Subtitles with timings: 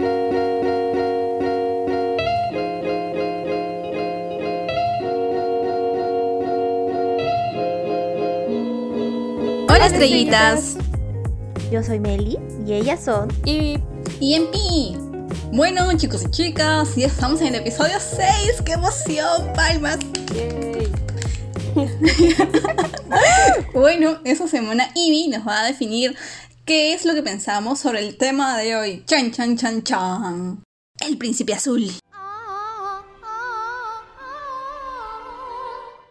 [0.00, 0.46] Hola
[9.86, 10.76] estrellitas.
[11.72, 13.78] Yo soy Meli y ellas son Y,
[14.20, 14.96] pi.
[15.52, 18.62] Bueno, chicos y chicas, ya estamos en el episodio 6.
[18.64, 19.52] ¡Qué emoción!
[19.54, 19.98] ¡Palmas!
[23.74, 26.16] bueno, esta semana Ivy nos va a definir
[26.68, 29.02] qué es lo que pensamos sobre el tema de hoy.
[29.06, 30.62] Chan, chan, chan, chan.
[31.00, 31.90] El príncipe azul.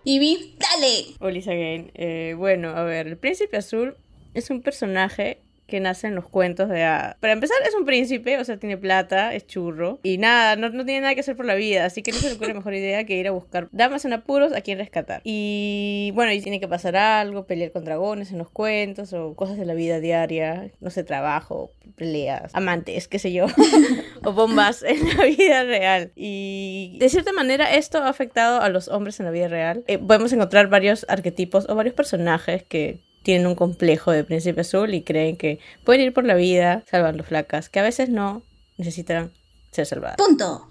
[0.04, 1.16] Ivy, dale.
[1.20, 1.92] Olisa Again.
[1.94, 3.98] Eh, bueno, a ver, el príncipe azul
[4.34, 7.16] es un personaje que nace en los cuentos de hadas.
[7.20, 10.86] Para empezar, es un príncipe, o sea, tiene plata, es churro, y nada, no, no
[10.86, 13.04] tiene nada que hacer por la vida, así que no se le ocurre mejor idea
[13.06, 15.22] que ir a buscar damas en apuros a quien rescatar.
[15.24, 19.58] Y bueno, y tiene que pasar algo, pelear con dragones en los cuentos, o cosas
[19.58, 23.46] de la vida diaria, no sé, trabajo, peleas, amantes, qué sé yo,
[24.24, 26.12] o bombas en la vida real.
[26.16, 29.84] Y de cierta manera esto ha afectado a los hombres en la vida real.
[29.88, 34.94] Eh, podemos encontrar varios arquetipos o varios personajes que tienen un complejo de príncipe azul
[34.94, 38.42] y creen que pueden ir por la vida salvando flacas, que a veces no
[38.78, 39.34] necesitan
[39.78, 40.18] ser salvadas.
[40.18, 40.68] Punto.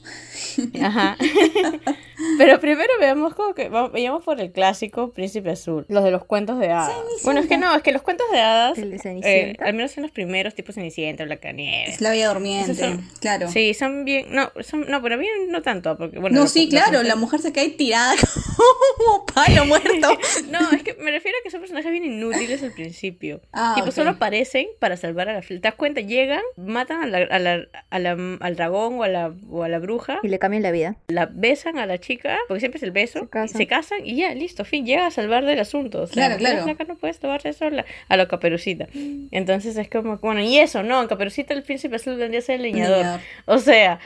[0.82, 1.16] Ajá.
[2.38, 6.24] Pero primero veamos como que vamos, vayamos por el clásico príncipe azul, los de los
[6.24, 6.92] cuentos de hadas.
[7.24, 9.96] Bueno, es que no, es que los cuentos de hadas, el de eh, al menos
[9.98, 11.94] en los primeros, tipo Cenicienta, Blancanieves.
[11.96, 13.50] Es la bella durmiente, son- claro.
[13.50, 16.36] Sí, son bien, no, son, no, pero bien no tanto, porque bueno.
[16.36, 18.14] No, lo- sí, lo claro, la mujer se cae tirada
[18.96, 19.86] como palo muerto.
[20.50, 23.41] No, es que me refiero a que son personajes bien inútiles al principio.
[23.52, 26.00] Ah, tipo, solo aparecen para salvar a la fl- ¿Te das cuenta?
[26.00, 29.69] Llegan, matan a la, a la- a la- al dragón o a, la, o a
[29.69, 30.97] la bruja, Y le cambian la vida.
[31.08, 33.58] la besan a la chica, porque siempre es el beso, Se casan.
[33.58, 36.03] se casan y ya, listo, fin, llega a salvar del asunto.
[36.03, 36.64] O sea, Claro, la claro.
[36.64, 38.88] flaca no puedes tomarse eso a la, a caperucita.
[39.30, 42.56] Entonces es como, bueno, y eso, no, en caperucita el príncipe azul vendría a ser
[42.56, 42.98] el leñador.
[42.98, 43.20] Leñador.
[43.47, 43.98] O sea,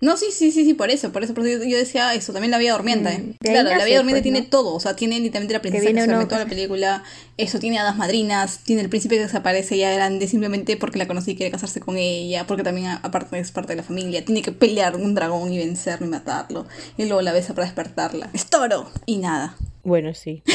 [0.00, 2.32] No, sí, sí, sí, sí, por eso, por eso, por eso yo, yo decía eso,
[2.32, 3.10] también la vida durmiente.
[3.10, 3.18] ¿eh?
[3.18, 4.46] Mm, Claro, la vida durmiente pues, tiene ¿no?
[4.48, 7.02] todo, o sea, tiene literalmente la princesa que, viene se uno, duerme toda la película,
[7.36, 11.32] eso tiene hadas madrinas, tiene el príncipe que desaparece ya grande simplemente porque la conocí
[11.32, 14.42] y quiere casarse con ella, porque también a- aparte es parte de la familia, tiene
[14.42, 18.30] que pelear un dragón y vencerlo y matarlo, y luego la besa para despertarla.
[18.32, 19.56] Es toro y nada.
[19.82, 20.42] bueno, sí.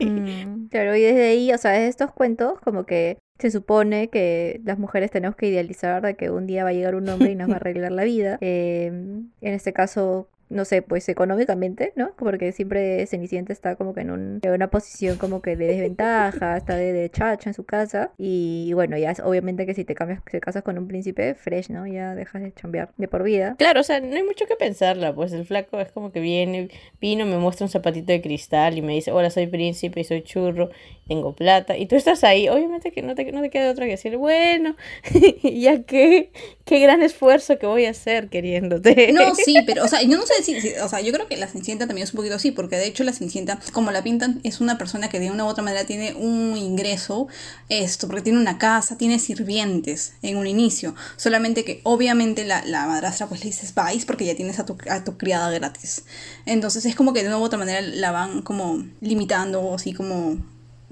[0.00, 4.60] Mm, claro, y desde ahí, o sea, desde estos cuentos, como que se supone que
[4.64, 7.34] las mujeres tenemos que idealizar de que un día va a llegar un hombre y
[7.36, 8.38] nos va a arreglar la vida.
[8.46, 12.12] Eh, en este caso, no sé, pues económicamente, ¿no?
[12.16, 16.56] Porque siempre Cenicienta está como que en, un- en una posición como que de desventaja,
[16.56, 18.12] está de, de chacha en su casa.
[18.18, 21.70] Y bueno, ya es obviamente que si te cambias, te casas con un príncipe fresh,
[21.70, 21.86] ¿no?
[21.86, 23.56] Ya dejas de chambear de por vida.
[23.58, 26.68] Claro, o sea, no hay mucho que pensarla, pues el flaco es como que viene,
[27.00, 30.22] vino, me muestra un zapatito de cristal y me dice, hola, soy príncipe y soy
[30.22, 30.70] churro,
[31.08, 33.92] tengo plata, y tú estás ahí, obviamente que no te, no te queda otra que
[33.92, 34.76] decir, bueno,
[35.42, 36.30] ya que,
[36.64, 39.12] qué gran esfuerzo que voy a hacer queriéndote.
[39.12, 41.36] No, sí, pero, o sea, yo no sé si, si- o sea, yo creo que
[41.36, 44.40] la Cenicienta también es un poquito así, porque de hecho la Cenicienta, como la pintan,
[44.44, 47.26] es una persona que de una u otra manera tiene un ingreso,
[47.68, 52.86] esto, porque tiene una casa, tiene sirvientes en un inicio, solamente que obviamente la, la
[52.86, 56.04] madrastra pues le dices vais porque ya tienes a tu, a tu criada gratis.
[56.46, 60.36] Entonces es como que de una u otra manera la van como limitando, así como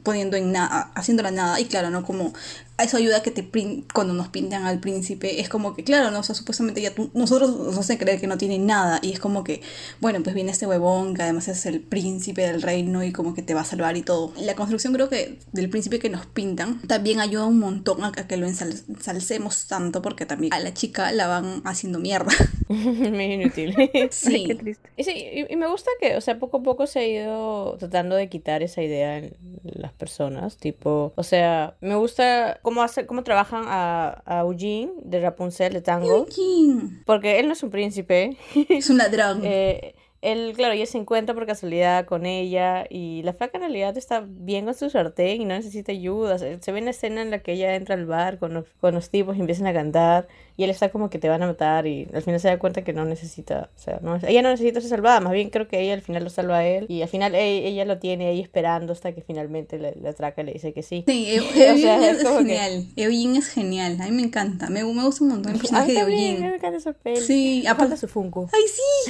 [0.03, 2.03] poniendo en nada, haciéndola nada, y claro, ¿no?
[2.05, 2.33] Como
[2.79, 3.49] eso ayuda a que te
[3.93, 6.21] cuando nos pintan al príncipe, es como que, claro, ¿no?
[6.21, 9.21] O sea, supuestamente ya tú- nosotros nos hacen creer que no tiene nada, y es
[9.21, 9.61] como que,
[10.01, 13.43] bueno, pues viene este huevón que además es el príncipe del reino y como que
[13.43, 14.33] te va a salvar y todo.
[14.41, 18.27] La construcción creo que del príncipe que nos pintan también ayuda un montón a, a
[18.27, 22.33] que lo ensal- ensalcemos tanto, porque también a la chica la van haciendo mierda.
[22.69, 23.75] Muy inútil.
[24.11, 24.45] Sí.
[24.47, 24.89] Qué triste.
[24.97, 27.77] Y, sí, y, y me gusta que, o sea, poco a poco se ha ido
[27.79, 29.35] tratando de quitar esa idea en
[29.65, 35.21] las personas, tipo, o sea, me gusta cómo hace, cómo trabajan a, a Eugene de
[35.21, 37.03] Rapunzel de Tango, ¿Quién?
[37.05, 38.37] porque él no es un príncipe,
[38.69, 39.41] Es un ladrón.
[39.45, 43.97] eh, él, claro, ya se encuentra por casualidad con ella y la flaca en realidad
[43.99, 46.39] está bien con su sartén y no necesita ayuda.
[46.39, 48.65] Se, se ve en la escena en la que ella entra al bar con los,
[48.81, 51.47] con los tipos y empiezan a cantar y él está como que te van a
[51.47, 54.51] matar y al final se da cuenta que no necesita, o sea, no, ella no
[54.51, 57.03] necesita ser salvada, más bien creo que ella al final lo salva a él y
[57.03, 60.45] al final e- ella, lo tiene ahí esperando hasta que finalmente le, le atraca y
[60.45, 61.05] le dice que sí.
[61.09, 62.87] Sí, Eu- O sea, Eugene es es, como que- genial.
[62.97, 63.97] Eugene es genial.
[64.01, 64.69] A mí me encanta.
[64.69, 66.57] Me, me gusta un montón el A personaje mí de también, a mí me Eugene.
[66.57, 67.17] encanta esa peli.
[67.21, 68.49] Sí, aparte- su Funko.
[68.53, 68.63] Ay,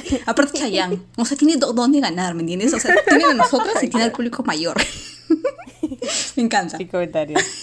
[0.07, 0.19] sí.
[0.25, 1.02] Aparte Chayanne.
[1.17, 2.73] O sea, tiene dónde ganar, ¿me entiendes?
[2.73, 4.77] O sea, tiene a nosotros y tiene al público mayor.
[6.35, 6.77] me encanta.
[6.89, 7.43] Comentarios.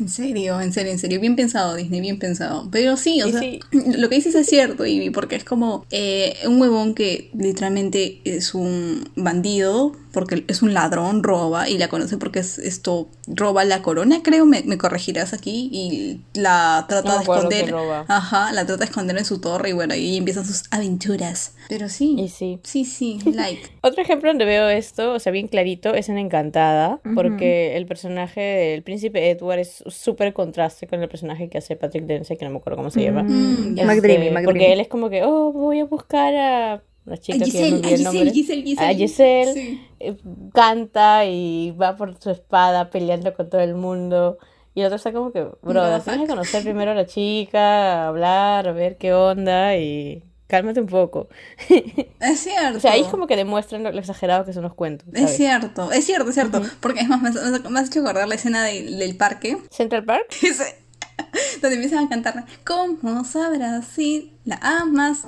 [0.00, 1.20] En serio, en serio, en serio.
[1.20, 2.68] Bien pensado, Disney, bien pensado.
[2.72, 3.60] Pero sí, o sea, sí.
[3.70, 8.54] lo que dices es cierto, Ivy, porque es como eh, un huevón que literalmente es
[8.54, 13.82] un bandido porque es un ladrón, roba, y la conoce porque es, esto roba la
[13.82, 17.70] corona, creo, me, me corregirás aquí, y la trata No de esconder.
[17.70, 18.04] roba.
[18.08, 21.54] Ajá, la trata de esconder en su torre, y bueno, ahí empiezan sus aventuras.
[21.68, 22.60] Pero sí, Y sí.
[22.62, 23.62] sí, sí, like.
[23.82, 28.40] Otro ejemplo donde veo esto, o sea, bien clarito, es en Encantada, porque el personaje
[28.40, 32.50] del príncipe Edward es súper contraste con el personaje que hace Patrick Dempsey, que no
[32.52, 33.22] me acuerdo cómo se llama.
[33.24, 33.74] Mm.
[33.84, 34.44] McDreamy, Este, McDreamy.
[34.44, 37.50] Porque él es como que, oh, voy a buscar a la chica A que me
[37.50, 38.30] Giselle, Giselle, nombre.
[38.32, 38.94] Giselle, Giselle.
[38.96, 39.52] Giselle.
[39.54, 39.80] Sí.
[40.00, 40.16] eh,
[40.54, 44.38] canta y va por su espada peleando con todo el mundo.
[44.74, 48.08] Y el otro está como que, bro, No, tienes que conocer primero a la chica,
[48.08, 51.28] hablar, a ver qué onda y cálmate un poco.
[52.20, 52.78] Es cierto.
[52.78, 55.06] O sea, ahí es como que demuestran lo, lo exagerado que son los cuentos.
[55.12, 55.36] Es ¿sabes?
[55.36, 56.62] cierto, es cierto, es cierto.
[56.80, 59.58] Porque es más, me, has- me has hecho acordar la escena de- del parque.
[59.70, 60.26] Central Park.
[61.62, 65.22] Donde empiezan a cantar ¿Cómo sabrás si la amas?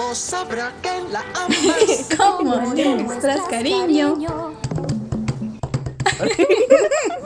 [0.00, 2.08] ¿Cómo sabrá que la amas?
[2.16, 4.16] ¿Cómo le muestras cariño?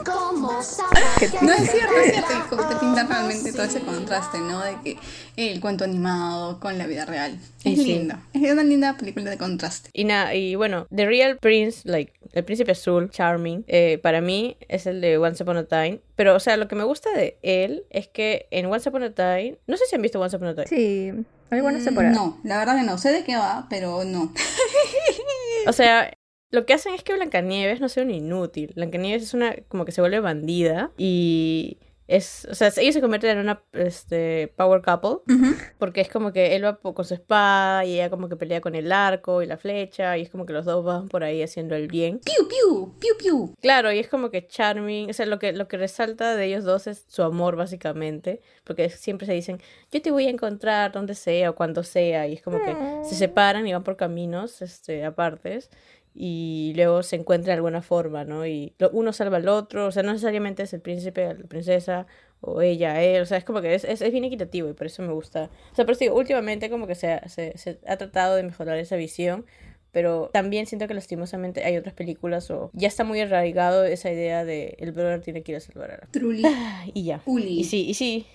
[0.05, 1.01] ¿Cómo sabrá
[1.41, 2.33] No es cierto, es cierto.
[2.49, 4.61] Como te pintan realmente todo ese contraste, ¿no?
[4.61, 4.97] De que
[5.37, 7.39] el cuento animado con la vida real.
[7.63, 7.85] Es sí.
[7.85, 8.15] lindo.
[8.33, 9.89] Es una linda película de contraste.
[9.93, 14.57] Y nada, y bueno, The Real Prince, like, el príncipe azul, Charming, eh, para mí
[14.67, 16.01] es el de Once Upon a Time.
[16.17, 19.11] Pero, o sea, lo que me gusta de él es que en Once Upon a
[19.11, 20.67] Time, no sé si han visto Once Upon a Time.
[20.67, 21.13] Sí,
[21.51, 22.15] Mm, temporadas.
[22.15, 22.97] No, la verdad que no.
[22.97, 24.31] Sé de qué va, pero no.
[25.67, 26.11] O sea,
[26.51, 28.71] lo que hacen es que Blancanieves no sea un inútil.
[28.75, 33.31] Blancanieves es una, como que se vuelve bandida y es, o sea, ellos se convierten
[33.31, 35.35] en una, este, power couple.
[35.35, 35.55] Ujú.
[35.79, 38.75] Porque es como que él va con su espada y ella como que pelea con
[38.75, 41.75] el arco y la flecha y es como que los dos van por ahí haciendo
[41.75, 42.19] el bien.
[42.19, 43.55] Piu, piu, piu, piu.
[43.59, 46.63] Claro, y es como que charming, o sea, lo que, lo que resalta de ellos
[46.63, 49.59] dos es su amor básicamente, porque siempre se dicen,
[49.91, 53.15] yo te voy a encontrar donde sea o cuando sea, y es como que se
[53.15, 55.69] separan y van por caminos este, apartes
[56.17, 58.45] y luego se encuentran de alguna forma, ¿no?
[58.47, 62.07] Y lo- uno salva al otro, o sea, no necesariamente es el príncipe, la princesa
[62.39, 64.87] o ella, él, o sea, es como que es, es, es bien equitativo y por
[64.87, 65.49] eso me gusta.
[65.71, 68.95] O sea, eso digo, últimamente como que se, se, se ha tratado de mejorar esa
[68.95, 69.45] visión,
[69.91, 74.43] pero también siento que lastimosamente hay otras películas o ya está muy arraigado esa idea
[74.45, 76.07] de el brother tiene que ir a salvar a la...
[76.11, 76.43] Truly.
[76.93, 77.21] Y ya.
[77.25, 77.59] Uli.
[77.59, 78.25] Y sí, y sí,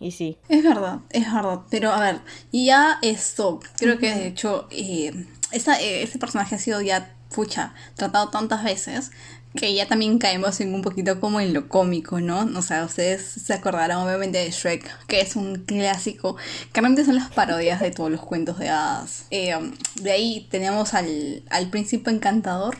[0.00, 0.38] y sí.
[0.48, 1.60] Es verdad, es verdad.
[1.70, 2.20] Pero a ver,
[2.52, 7.74] ya esto, creo que de hecho, eh, esta, eh, este personaje ha sido ya, pucha,
[7.94, 9.10] tratado tantas veces
[9.54, 12.48] que ya también caemos en un poquito como en lo cómico, ¿no?
[12.56, 16.36] O sea, ustedes se acordarán obviamente de Shrek, que es un clásico,
[16.72, 19.26] que realmente son las parodias de todos los cuentos de hadas.
[19.30, 19.54] Eh,
[19.96, 22.78] de ahí tenemos al, al príncipe encantador,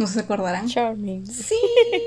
[0.00, 0.66] ¿no se acordarán?
[0.66, 1.26] Charming.
[1.26, 1.60] Sí.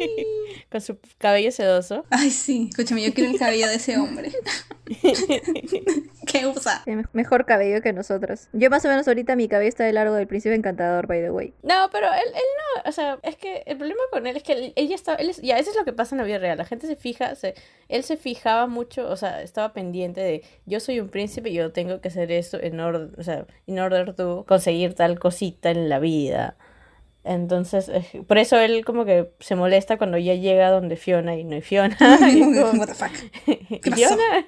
[0.72, 2.06] Con su cabello sedoso.
[2.10, 4.32] Ay, sí, escúchame, yo quiero el cabello de ese hombre.
[6.26, 6.84] ¿Qué usa?
[7.14, 8.48] Mejor cabello que nosotros.
[8.52, 11.30] Yo más o menos ahorita mi cabello está de largo del príncipe encantador, by the
[11.30, 11.54] way.
[11.62, 12.42] No, pero él, él
[12.84, 15.30] no, o sea, es que el problema con él es que él, ya está, él
[15.30, 17.36] es, ya, eso es lo que pasa en la vida real, la gente se fija,
[17.36, 17.54] se,
[17.90, 21.72] él se fijaba mucho, o sea, estaba pendiente de, yo soy un príncipe y yo
[21.72, 25.90] tengo que hacer esto en orden, o sea, in order to conseguir tal cosita en
[25.90, 26.58] la vida.
[27.24, 31.44] Entonces, eh, por eso él como que se molesta cuando ya llega donde Fiona y
[31.44, 31.98] no hay Fiona.
[32.34, 33.12] Y es como, What the fuck?
[33.82, 33.96] ¿Qué pasó?
[33.96, 34.46] Fiona,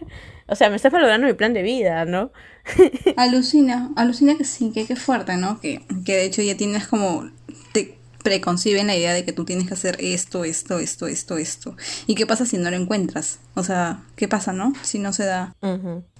[0.48, 2.32] o sea, me estás malogrando mi plan de vida, ¿no?
[3.18, 5.60] Alucina, alucina que sí, que qué fuerte, ¿no?
[5.60, 7.30] Que, que de hecho ya tienes como,
[7.72, 11.76] te preconciben la idea de que tú tienes que hacer esto, esto, esto, esto, esto.
[12.08, 13.40] ¿Y qué pasa si no lo encuentras?
[13.54, 14.74] O sea, ¿qué pasa, no?
[14.82, 15.56] Si no se da.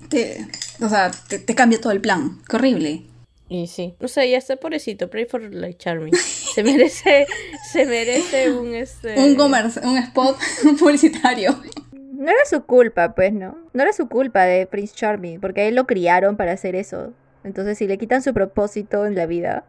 [0.10, 0.48] Te,
[0.82, 2.40] o sea, te, te cambia todo el plan.
[2.48, 3.04] Qué horrible.
[3.48, 6.14] Y sí, no sé, ya está pobrecito, pray for like Charming.
[6.56, 7.28] Se merece,
[7.72, 10.38] se merece un este Un comercio, un spot
[10.80, 11.56] publicitario.
[11.92, 13.58] No era su culpa, pues, ¿no?
[13.74, 17.14] No era su culpa de Prince Charming, porque a él lo criaron para hacer eso.
[17.44, 19.66] Entonces, si le quitan su propósito en la vida,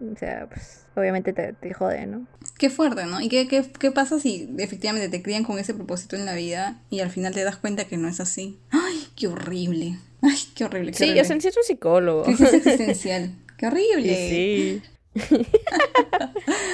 [0.00, 2.26] o sea, pues, obviamente te, te jode, ¿no?
[2.58, 3.20] Qué fuerte, ¿no?
[3.20, 6.80] ¿Y qué, qué, qué pasa si efectivamente te crían con ese propósito en la vida
[6.90, 8.58] y al final te das cuenta que no es así?
[8.70, 9.98] ¡Ay, qué horrible!
[10.22, 10.92] ¡Ay, qué horrible!
[10.92, 11.20] Qué Sí, horrible.
[11.22, 12.22] o sea, en sí es un psicólogo.
[12.22, 13.34] Crisis existencial.
[13.58, 14.14] ¡Qué horrible!
[14.28, 14.82] Sí.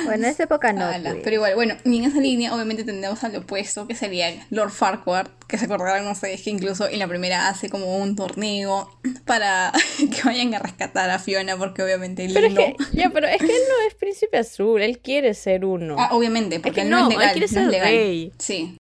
[0.05, 0.85] Bueno, en esa época no.
[0.87, 1.23] Ala, pues.
[1.25, 5.27] Pero igual, bueno, y en esa línea obviamente tendremos al opuesto, que sería Lord Farquaad,
[5.49, 8.89] que se acordarán ustedes que incluso en la primera hace como un torneo
[9.25, 12.61] para que vayan a rescatar a Fiona, porque obviamente él Pero es no.
[12.61, 15.97] que, ya, pero es que él no es príncipe azul, él quiere ser uno.
[15.99, 17.25] Ah, obviamente, porque que él no, no, es legal.
[17.25, 17.89] él quiere no es ser legal.
[17.89, 18.33] rey.
[18.39, 18.77] Sí.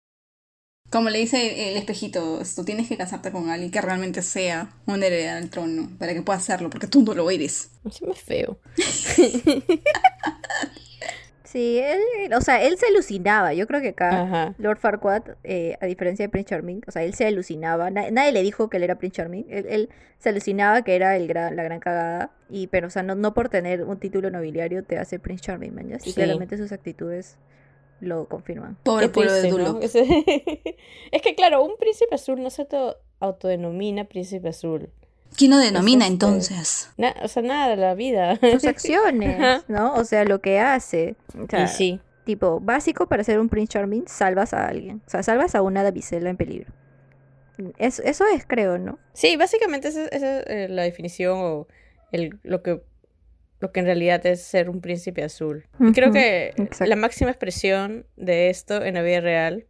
[0.92, 5.02] Como le dice el espejito, tú tienes que casarte con alguien que realmente sea un
[5.02, 7.70] heredero al trono para que pueda hacerlo, porque tú no lo eres.
[7.84, 8.58] Encima es feo.
[11.44, 13.52] Sí, él, o sea, él se alucinaba.
[13.52, 14.54] Yo creo que acá Ajá.
[14.56, 17.90] Lord Farquaad, eh, a diferencia de Prince Charming, o sea, él se alucinaba.
[17.90, 19.44] Na- nadie le dijo que él era Prince Charming.
[19.50, 22.30] Él, él se alucinaba que era el gran, la gran cagada.
[22.48, 25.74] Y, pero, o sea, no, no por tener un título nobiliario te hace Prince Charming,
[25.74, 25.90] man.
[25.92, 26.14] Y Sí.
[26.14, 27.36] claramente sus actitudes
[28.02, 28.76] lo confirman.
[28.82, 29.72] Pobre pueblo de Dulo.
[29.74, 29.80] ¿no?
[29.80, 29.92] Es,
[31.22, 34.90] que, claro, un príncipe azul no se auto- autodenomina príncipe azul.
[35.36, 36.90] ¿Quién lo denomina este- entonces?
[36.98, 38.38] Na- o sea, nada de la vida.
[38.52, 39.62] Sus acciones.
[39.68, 39.94] ¿no?
[39.94, 41.16] O sea, lo que hace.
[41.42, 42.00] O sea, y sí.
[42.24, 45.00] Tipo, básico para ser un Prince Charming, salvas a alguien.
[45.06, 46.72] O sea, salvas a una damisela en peligro.
[47.78, 48.98] Es- eso es, creo, ¿no?
[49.12, 51.66] Sí, básicamente esa, esa es eh, la definición o
[52.12, 52.82] el, lo que
[53.62, 55.64] lo que en realidad es ser un príncipe azul.
[55.80, 56.84] Y creo que exacto.
[56.86, 59.64] la máxima expresión de esto en la vida real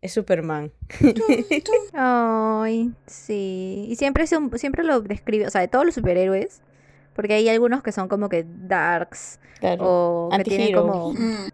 [0.00, 0.72] es Superman.
[1.92, 3.86] Ay, sí.
[3.88, 6.62] Y siempre, es un- siempre lo describe, o sea, de todos los superhéroes,
[7.14, 9.84] porque hay algunos que son como que darks, Claro.
[9.84, 11.48] o que tienen como, Mm.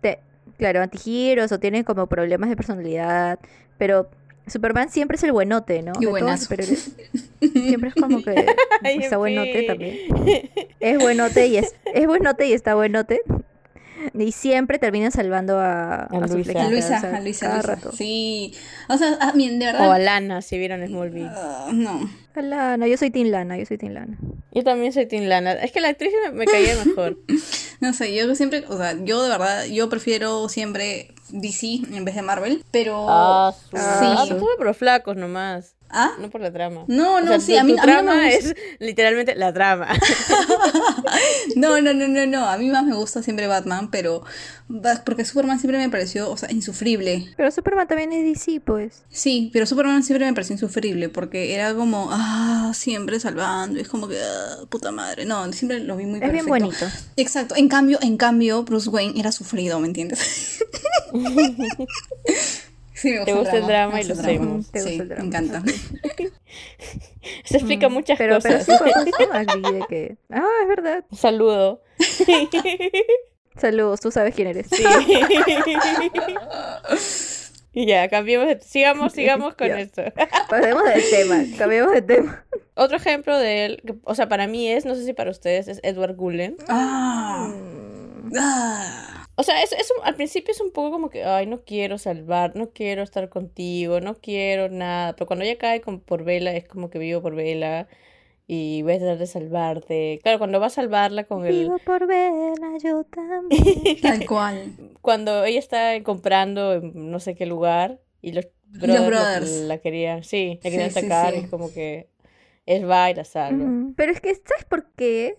[0.00, 0.20] te-
[0.58, 3.38] claro, antigiros, o tienen como problemas de personalidad,
[3.78, 4.08] pero
[4.46, 5.92] Superman siempre es el buenote, ¿no?
[6.00, 6.54] Y de todos los buenazo.
[7.40, 8.30] Siempre es como que
[8.84, 9.98] está en buenote también.
[10.80, 13.22] Es buenote y es, es buenote y está buenote.
[14.18, 16.30] Y siempre termina salvando a, A a Luisa.
[16.30, 17.62] A o sea, a Luisa, cada Luisa.
[17.62, 17.92] rato.
[17.92, 18.52] Sí.
[18.88, 20.04] O sea, ah, miren, de O a verdad.
[20.04, 21.30] Lana, si vieron Smallville.
[21.30, 22.10] ah, no.
[22.34, 24.18] A Lana, yo soy Tin Lana, yo soy Tin Lana.
[24.52, 25.52] Yo también soy Tim Lana.
[25.52, 27.18] Es que la actriz me, me caía mejor.
[27.80, 32.14] No sé, yo siempre, o sea, yo de verdad, yo prefiero siempre DC en vez
[32.14, 33.06] de Marvel, pero...
[33.08, 34.34] Ah, su- Ah, sí.
[34.34, 35.74] tú por los flacos nomás.
[35.94, 36.12] ¿Ah?
[36.18, 36.84] No por la trama.
[36.88, 38.54] No, O no, sea, sí, tu, a mí, tu a mí no trama me es
[38.78, 39.88] literalmente la trama.
[41.56, 44.24] No, no, no, no, no, a mí más me gusta siempre Batman, pero...
[45.04, 47.26] Porque Superman siempre me pareció, o sea, insufrible.
[47.36, 49.02] Pero Superman también es DC, pues.
[49.10, 53.88] Sí, pero Superman siempre me pareció insufrible, porque era como, ah, siempre salvando, y es
[53.88, 55.26] como que, ah, puta madre.
[55.26, 56.50] No, siempre lo vi muy Es bien perfecto.
[56.86, 56.86] bonito.
[57.16, 60.64] Exacto, en cambio, en cambio, Bruce Wayne era sufrido, ¿me entiendes?
[62.94, 64.70] sí, me gusta, Te gusta el drama y lo hacemos.
[64.70, 65.22] Te gusta Sí, el drama.
[65.22, 65.62] me encanta.
[67.44, 68.78] Se explica muchas Pero, pero cosas.
[68.78, 70.16] sí a Glee de que.
[70.30, 71.04] Ah, es verdad.
[71.10, 71.82] Un saludo.
[73.56, 74.66] Saludos, tú sabes quién eres.
[74.70, 74.82] Sí.
[77.72, 78.48] y ya, cambiemos.
[78.48, 79.80] de- Sigamos, sigamos con Ya.
[79.80, 80.02] esto.
[80.48, 82.44] Pasemos del tema, cambiemos de tema.
[82.74, 85.68] Otro ejemplo de él, que, o sea, para mí es, no sé si para ustedes,
[85.68, 86.56] es Edward Cullen.
[86.68, 87.52] Ah,
[88.38, 89.21] ah.
[89.42, 91.98] O sea, es, es un- al principio es un poco como que, ay, no quiero
[91.98, 95.14] salvar, no quiero estar contigo, no quiero nada.
[95.14, 97.88] Pero cuando ya cae con, por Vela, es como que vivo por Vela
[98.46, 100.20] y voy a tratar de salvarte.
[100.22, 101.52] Claro, cuando va a salvarla con el...
[101.60, 104.00] Vivo por verla, yo también.
[104.02, 104.72] Tal cual.
[105.00, 109.50] Cuando ella está comprando en no sé qué lugar y los brothers, la- brothers.
[109.62, 111.40] La, querían, sí, la querían sí, atacar sí.
[111.40, 112.08] y es como que
[112.66, 113.64] él va y la salva.
[113.64, 113.94] Ujú.
[113.96, 115.38] Pero es que, ¿sabes por qué?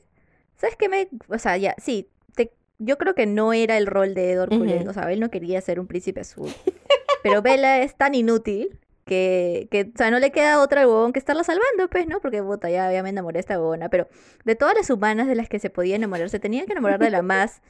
[0.58, 1.08] ¿Sabes qué me...?
[1.30, 2.10] O sea, ya, sí,
[2.84, 4.90] yo creo que no era el rol de Edward Cullen, Ujú.
[4.90, 6.50] o sea, él no quería ser un príncipe azul.
[7.24, 11.20] Pero Bella es tan inútil que, que, o sea, no le queda otra huevón que
[11.20, 12.20] estarla salvando, pues, ¿no?
[12.20, 13.90] Porque, puta, ya, ya me enamoré de esta huevona.
[13.90, 14.08] Pero
[14.46, 17.10] de todas las humanas de las que se podía enamorar, se tenía que enamorar de
[17.10, 17.62] la más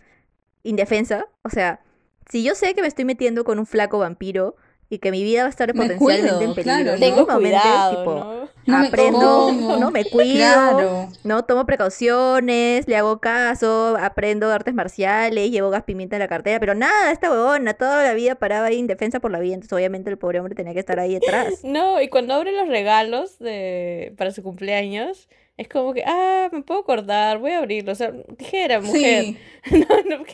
[0.63, 1.27] indefensa.
[1.43, 1.81] O sea,
[2.29, 4.55] si yo sé que me estoy metiendo con un flaco vampiro
[4.93, 6.99] y que mi vida va a estar Me potencialmente cuido, en peligro, claro, ¿no?
[6.99, 8.43] Tengo mínimamente, cuidado, tipo, ¿no?
[8.65, 9.77] No me aprendo, pongo.
[9.77, 9.91] ¿no?
[9.91, 11.09] Me cuido, Claro.
[11.23, 11.43] ¿no?
[11.45, 16.75] Tomo precauciones, le hago caso, aprendo artes marciales, llevo gas pimienta en la cartera, pero
[16.75, 20.17] nada, esta huevona toda la vida paraba ahí indefensa por la vida, entonces obviamente el
[20.17, 21.61] pobre hombre tenía que estar ahí detrás.
[21.63, 26.61] No, y cuando abre los regalos de para su cumpleaños, es como que, ah, me
[26.61, 27.91] puedo acordar, voy a abrirlo.
[27.91, 29.23] O sea, tijera, mujer.
[29.25, 29.37] Sí.
[29.71, 30.17] No, no.
[30.17, 30.25] No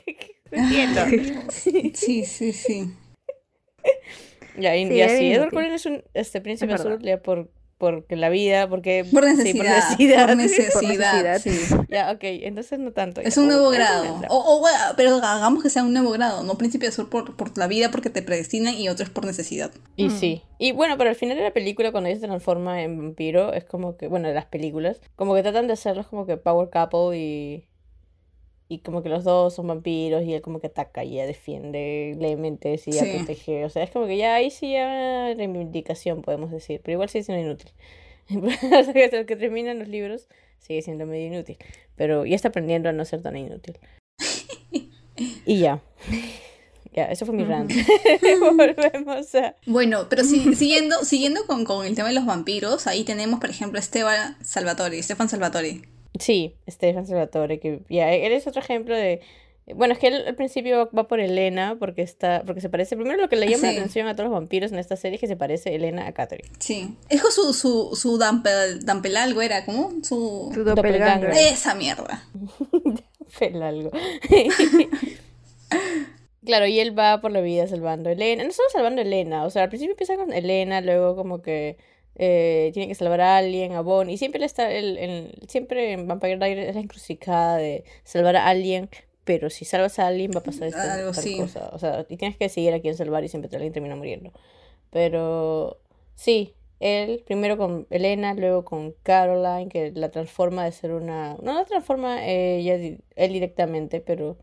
[0.51, 1.01] entiendo.
[1.50, 1.92] Sí,
[2.25, 2.92] sí, sí.
[4.58, 5.51] Ya, y, Sí, y así, Edward.
[5.51, 9.63] Cullen es un este príncipe azul ya por porque la vida, porque Por sí, necesidad.
[9.88, 10.27] por necesidad.
[10.27, 11.39] Por necesidad.
[11.39, 11.51] sí.
[11.88, 13.22] Ya, ok, entonces no tanto.
[13.22, 14.20] Es ya, un nuevo grado.
[14.27, 17.58] O, o, bueno, pero hagamos que sea un nuevo grado, no príncipe azul por, por
[17.58, 19.72] la vida porque te predestinan y otro es por necesidad.
[19.96, 20.12] Y Mm.
[20.20, 20.41] sí.
[20.58, 23.63] Y bueno, pero al final de la película, cuando ella se transforma en vampiro, es
[23.63, 27.18] como que, bueno, de las películas, como que tratan de hacerlos como que power couple
[27.18, 27.65] y.
[28.71, 32.15] Y como que los dos son vampiros y él como que ataca y ella defiende
[32.19, 33.11] levemente y ella Sí.
[33.17, 33.65] protege.
[33.65, 36.79] O sea, es como que ya ahí sí ya reivindicación, podemos decir.
[36.83, 37.71] Pero igual sigue siendo inútil.
[38.71, 38.93] Hasta
[39.25, 40.27] que, terminan los libros,
[40.59, 41.57] sigue siendo medio inútil.
[41.95, 43.77] Pero ya está aprendiendo a no ser tan inútil.
[45.45, 45.81] Y ya.
[46.91, 47.71] Ya, eso fue mi rant.
[48.57, 49.55] Volvemos a.
[49.67, 53.51] Bueno, pero si- siguiendo, siguiendo con, con el tema de los vampiros, ahí tenemos, por
[53.51, 55.81] ejemplo, a Esteban Salvatore, Stefan Salvatore.
[56.19, 59.21] Sí, Stefan Salvatore, que ya, él es otro ejemplo de...
[59.75, 62.95] Bueno, es que él al principio va por Elena porque está porque se parece...
[62.95, 63.75] Primero lo que le llama Sí.
[63.75, 66.11] la atención a todos los vampiros en esta serie es que se parece Elena a
[66.11, 66.49] Catherine.
[66.59, 66.95] Sí.
[67.07, 69.91] Es con su, su, su dampel, dampelalgo era, ¿cómo?
[70.03, 70.49] Su...
[70.53, 71.29] Su Doppelganger.
[71.31, 72.23] Esa mierda.
[73.27, 73.91] Fel algo.
[76.45, 78.43] Claro, y él va por la vida salvando a Elena.
[78.43, 81.77] No solo salvando a Elena, o sea, al principio empieza con Elena, luego como que
[82.16, 84.13] eh, tiene que salvar a alguien, a Bonnie.
[84.13, 88.48] Y siempre está, el, el- siempre en Vampire Diaries es la encrucijada de salvar a
[88.48, 88.89] alguien,
[89.24, 91.38] pero si salvas a alguien va a pasar esta Algo tal sí.
[91.38, 91.70] cosa.
[91.74, 94.32] O sea, y tienes que decidir a quién salvar y siempre alguien termina muriendo.
[94.89, 95.78] Pero
[96.16, 101.36] sí, él primero con Elena, luego con Caroline, que la transforma de ser una...
[101.42, 104.38] No la transforma ella, di- él directamente, pero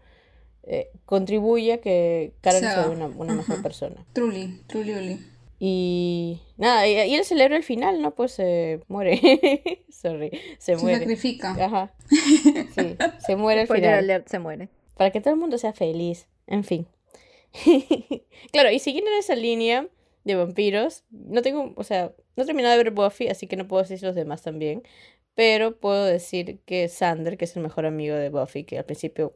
[0.62, 4.04] eh, contribuye a que Caroline sea, sea una, una mejor persona.
[4.12, 5.26] Truly, truly, truly.
[5.58, 8.14] Y nada, y, y él celebra el final, ¿no?
[8.14, 9.84] Pues se muere.
[9.90, 10.98] Sorry, se Se muere.
[10.98, 11.56] sacrifica.
[11.58, 11.94] Ajá.
[12.08, 12.96] Sí,
[13.26, 13.94] se muere al final.
[13.94, 14.68] alert, se muere.
[14.96, 16.28] Para que todo el mundo sea feliz.
[16.46, 16.86] En fin.
[18.52, 19.88] claro, y siguiendo en esa línea
[20.24, 23.66] de vampiros, no tengo, o sea, no he terminado de ver Buffy, así que no
[23.68, 24.82] puedo decir los demás también.
[25.34, 29.32] Pero puedo decir que Sander, que es el mejor amigo de Buffy, que al principio.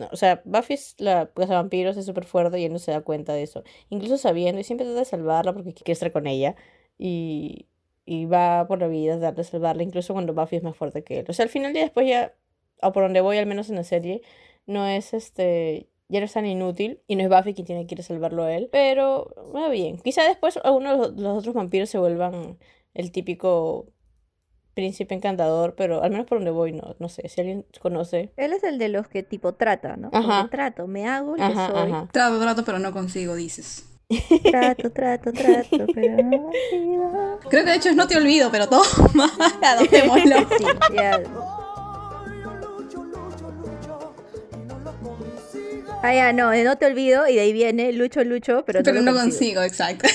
[0.00, 2.90] No, o sea, Buffy es la casa vampiros, es súper fuerte y él no se
[2.90, 3.64] da cuenta de eso.
[3.90, 6.56] Incluso sabiendo, y siempre trata de salvarla porque quiere estar con ella.
[6.98, 7.66] Y,
[8.06, 11.20] y va por la vida tratar de salvarla, incluso cuando Buffy es más fuerte que
[11.20, 11.26] él.
[11.28, 12.34] O sea, al final y después ya,
[12.82, 14.22] o por donde voy, al menos en la serie,
[14.66, 15.88] no es este.
[16.08, 18.44] Ya no es tan inútil y no es Buffy quien tiene que ir a salvarlo
[18.44, 18.68] a él.
[18.72, 19.98] Pero va bien.
[19.98, 22.58] Quizá después algunos de los otros vampiros se vuelvan
[22.94, 23.86] el típico
[24.74, 27.28] príncipe encantador, pero al menos por donde voy, no, no sé.
[27.28, 28.32] Si alguien conoce.
[28.36, 30.10] Él es el de los que tipo trata, ¿no?
[30.12, 30.44] Ajá.
[30.44, 31.90] que trato, me hago el que Ajá, soy.
[31.92, 32.08] ajá.
[32.12, 33.86] Trato, trato, pero no consigo, dices.
[34.50, 37.38] Trato, trato, trato, pero no consigo.
[37.48, 39.30] Creo que de hecho es no te olvido, pero toma,
[39.62, 40.36] adoptémoslo.
[40.58, 41.20] Sí, ya.
[46.02, 49.12] Ah, ya, no, no te olvido y de ahí viene lucho, lucho, pero, Pero no,
[49.12, 49.60] consigo.
[49.60, 50.08] consigo, exacto.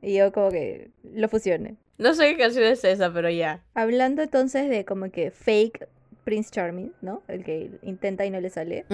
[0.00, 1.76] Y yo como que lo fusioné.
[1.98, 3.64] No sé qué canción es esa, pero ya.
[3.74, 5.88] Hablando entonces de como que fake
[6.24, 7.22] Prince Charming, ¿no?
[7.28, 8.84] El que intenta y no le sale.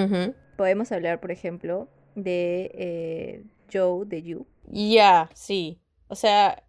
[0.57, 3.43] Podemos hablar, por ejemplo, de eh,
[3.73, 4.47] Joe de You.
[4.69, 5.79] Ya, sí.
[6.09, 6.63] O sea,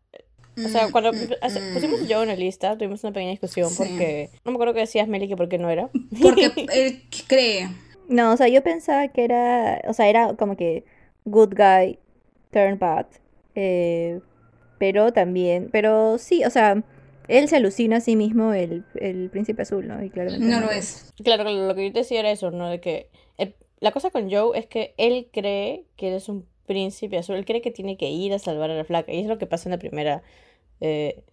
[0.66, 3.32] o sea, cuando Mm, hace- mm, pusimos a Joe en la lista, tuvimos una pequeña
[3.32, 3.76] discusión Sí.
[3.78, 5.90] porque no me acuerdo que decías Meli que por qué no era.
[6.22, 7.70] Porque él cree.
[8.10, 10.84] No, o sea, yo pensaba que era, o sea, era como que
[11.26, 12.00] good guy,
[12.52, 13.06] turn bad,
[13.56, 14.20] eh,
[14.78, 16.84] pero también, pero sí, o sea,
[17.28, 20.04] él se alucina a sí mismo el, el príncipe azul, ¿no?
[20.04, 21.12] Y claramente No lo es.
[21.24, 22.70] Claro, claro, lo que yo te decía era eso, ¿no?
[22.70, 26.46] De que el- la cosa con Joe es que él cree que él es un
[26.66, 29.28] príncipe azul, él cree que tiene que ir a salvar a la flaca, y es
[29.28, 30.24] lo que pasa en la primera,
[30.82, 31.24] eh,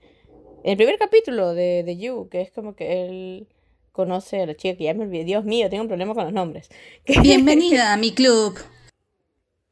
[0.64, 3.48] en el primer capítulo de, de You, que es como que él
[3.92, 6.32] conoce a la chica que ya me olvidé, Dios mío, tengo un problema con los
[6.32, 6.68] nombres.
[7.22, 8.58] Bienvenida a mi club.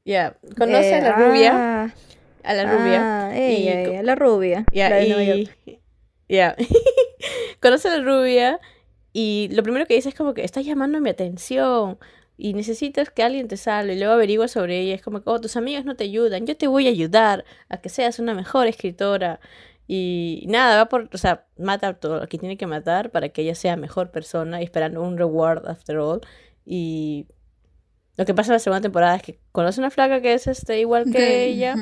[0.05, 1.95] Ya, conoce a Eh, la rubia, ah,
[2.45, 3.27] a la rubia.
[3.29, 5.45] ah, ella, y ella, la rubia, Ya, la de Nueva y...
[5.45, 5.81] York.
[6.29, 6.57] Ya.
[7.61, 8.61] Conoce a la rubia
[9.13, 11.99] y lo primero que dice es como que estás llamando mi atención
[12.37, 14.95] y necesitas que alguien te salve y luego averigua sobre ella.
[14.95, 17.79] Es como que, oh, tus amigos no te ayudan, yo te voy a ayudar a
[17.79, 19.41] que seas una mejor escritora.
[19.87, 23.43] Y nada, va por, o sea, mata todo lo que tiene que matar para que
[23.43, 26.21] ella sea mejor persona y esperando un reward after all.
[26.65, 27.27] Y
[28.17, 30.79] lo que pasa en la segunda temporada es que conoce una flaca que es este
[30.79, 31.75] igual que ella.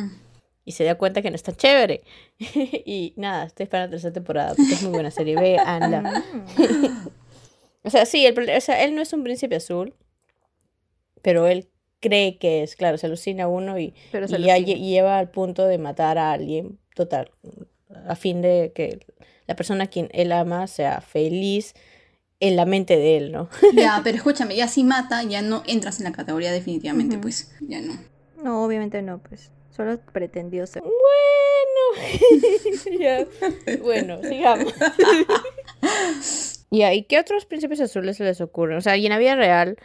[0.68, 2.02] Y se da cuenta que no es tan chévere.
[2.38, 5.34] y nada, estoy esperando la tercera temporada porque es muy buena serie.
[5.34, 6.02] Veanla.
[6.02, 7.08] Mm.
[7.84, 9.94] O sea, sí, el, o sea, él no es un príncipe azul,
[11.22, 11.68] pero él
[12.00, 14.76] cree que es, claro, se alucina uno y, Pero y alucina.
[14.76, 17.30] lleva al punto de matar a alguien, total,
[18.06, 19.06] a fin de que
[19.46, 21.72] la persona a quien él ama sea feliz
[22.40, 23.48] en la mente de él, ¿no?
[23.74, 27.52] Ya, pero escúchame, ya si mata, ya no entras en la categoría definitivamente, pues.
[27.60, 27.94] Ya no.
[28.42, 30.82] No, obviamente no, pues, solo pretendió ser.
[30.82, 32.10] Bueno,
[33.00, 33.26] ya.
[33.80, 34.74] Bueno, sigamos.
[36.70, 38.78] Ya, ¿y qué otros príncipes azules se les ocurren?
[38.78, 39.76] O sea, y en la vida real,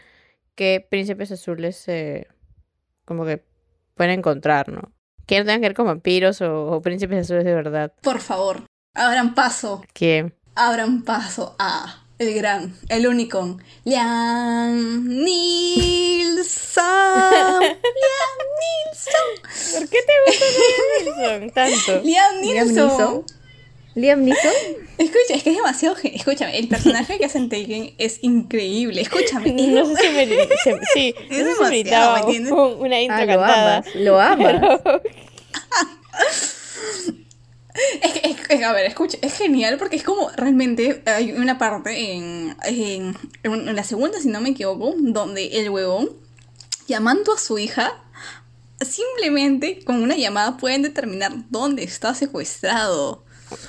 [0.56, 2.28] ¿qué príncipes azules se
[3.06, 3.44] como que
[3.94, 4.92] pueden encontrar, no?
[5.28, 7.94] Que no tengan que ver con vampiros o, o príncipes azules de verdad.
[8.02, 9.84] Por favor, abran paso.
[9.94, 10.34] ¿Quién?
[10.56, 16.84] Abran paso a el gran, el único, Liam Nilsson.
[17.62, 17.74] Liam
[18.62, 19.30] Nilsson.
[19.80, 20.46] ¿Por qué te gusta
[21.06, 22.02] Liam Neeson tanto?
[22.04, 22.42] Liam.
[22.42, 23.26] Neeson.
[23.96, 24.52] Liam Neeson.
[24.98, 25.96] Escucha, es que es demasiado.
[26.04, 29.02] Escúchame, el personaje que hacen Taken es increíble.
[29.02, 29.50] Escúchame.
[29.50, 30.26] es No sé si me...
[30.28, 32.52] se- sí, Es no sé si demasiado, ¿me entiendes?
[32.54, 33.78] un- una intro Ah, lo cantada.
[33.78, 34.80] amas, lo amas.
[34.84, 35.02] pero-
[38.04, 41.58] Es que, es que, a ver, escucha, es genial porque es como realmente hay una
[41.58, 46.12] parte en, en, en la segunda, si no me equivoco, donde el huevón,
[46.88, 48.03] llamando a su hija,
[48.86, 53.24] simplemente con una llamada pueden determinar dónde está secuestrado.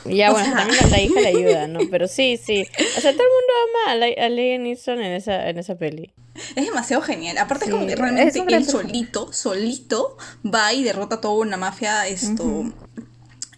[0.07, 1.81] Ya, O bueno, sea- también la, la hija le ayuda, ¿no?
[1.91, 2.67] Pero sí, sí.
[2.97, 3.53] O sea, todo el mundo
[3.85, 6.13] ama a, la- a Liam Neeson en esa, en esa peli.
[6.57, 7.37] Es demasiado genial.
[7.39, 12.07] Aparte, es como que realmente él solito, solito, va y derrota a toda una mafia
[12.09, 12.73] esto.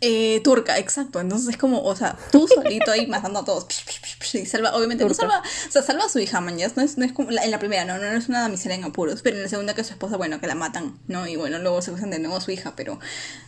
[0.01, 1.21] Eh, turca, exacto.
[1.21, 3.67] Entonces es como, o sea, tú solito ahí matando a todos.
[4.33, 5.23] Y salva, obviamente, no Turca.
[5.23, 6.71] salva, o sea, salva a su hija, man, ya.
[6.75, 8.85] No es, no es como la- en la primera, no, no es una damisela en
[8.85, 9.23] apuros.
[9.23, 11.27] Pero en la segunda, que su esposa, bueno, que la matan, ¿no?
[11.29, 12.99] Y bueno, luego se usan de nuevo a su hija, pero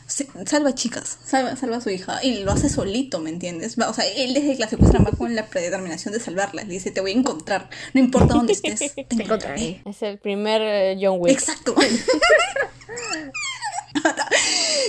[0.06, 2.22] se- salva chicas, salva, salva a su hija.
[2.24, 3.76] Y lo hace solito, ¿me entiendes?
[3.78, 6.62] O sea, él desde que la secuestran va con la predeterminación de salvarla.
[6.64, 7.68] Le dice, te voy a encontrar.
[7.92, 9.24] No importa dónde estés, te encontraré.
[9.24, 9.82] encontraré.
[9.84, 11.32] Es el primer eh, John Wick.
[11.32, 11.74] Exacto.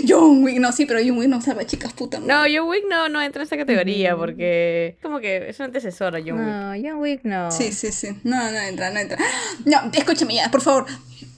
[0.07, 2.19] John Wick, no, sí, pero John Wick no salva chicas, puta.
[2.19, 6.15] No, John Wick no, no entra en esta categoría porque como que es un antecesor
[6.15, 6.47] a John Wick.
[6.47, 7.51] No, John Wick no.
[7.51, 8.09] Sí, sí, sí.
[8.23, 9.17] No, no entra, no entra.
[9.65, 10.85] No, escúchame ya, por favor.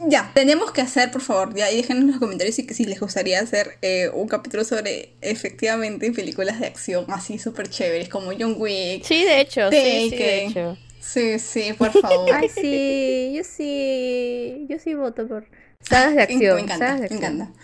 [0.07, 2.99] Ya, tenemos que hacer, por favor, ya, y déjenos en los comentarios si, si les
[2.99, 8.55] gustaría hacer eh, un capítulo sobre, efectivamente, películas de acción así súper chéveres, como John
[8.57, 9.03] Wick.
[9.03, 10.77] Sí, de hecho, sí, sí, de hecho.
[10.99, 12.29] Sí, sí, por favor.
[12.33, 15.45] Ay, sí, yo sí, yo sí voto por
[15.81, 16.55] sagas de acción.
[16.55, 17.33] Me encanta, sagas de me acción.
[17.33, 17.59] encanta.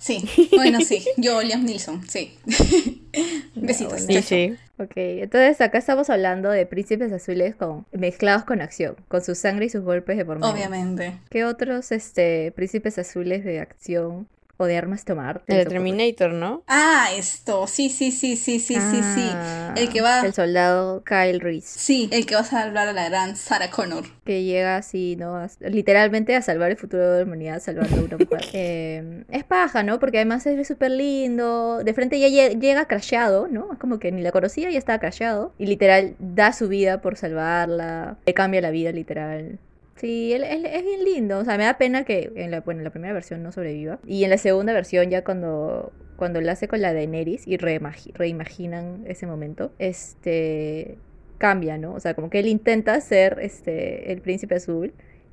[0.00, 0.24] Sí,
[0.56, 1.04] bueno, sí.
[1.18, 2.38] Yo, Liam Nilsson, sí.
[3.54, 4.00] Besitos.
[4.00, 4.56] Sí, sí.
[4.78, 9.66] Ok, entonces acá estamos hablando de príncipes azules con, mezclados con acción, con su sangre
[9.66, 10.52] y sus golpes de por medio.
[10.52, 11.18] Obviamente.
[11.28, 14.26] ¿Qué otros este, príncipes azules de acción
[14.60, 15.42] o de armas tomar?
[15.46, 16.62] El de Terminator, ¿no?
[16.66, 19.32] Ah, esto, sí, sí, sí, sí, sí, sí, sí.
[19.34, 22.92] Ah, El que va, El soldado Kyle Reese, sí, el que va a salvar a
[22.92, 24.04] la gran Sarah Connor.
[24.24, 25.36] que llega así, ¿no?
[25.36, 28.44] A- literalmente a salvar el futuro de la humanidad, salvando a una mujer.
[28.52, 29.98] Eh, es paja, ¿no?
[29.98, 31.82] Porque además es súper lindo.
[31.82, 33.72] De frente ya lle- llega crasheado, ¿no?
[33.72, 35.54] Es como que ni la conocía, ya estaba crasheado.
[35.58, 38.18] Y literal da su vida por salvarla.
[38.26, 39.58] Le cambia la vida, literal.
[40.00, 41.38] Sí, él, él- es bien lindo.
[41.38, 43.98] O sea, me da pena que en la, bueno, en la primera versión no sobreviva.
[44.06, 48.12] Y en la segunda versión, ya cuando, cuando la hace con la Daenerys y reimagi-
[48.14, 50.96] reimaginan ese momento, este
[51.38, 51.94] cambia, ¿no?
[51.94, 54.92] O sea, como que él intenta ser este el príncipe azul.